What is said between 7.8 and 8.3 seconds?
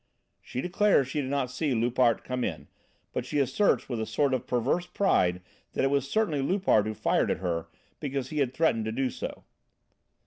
because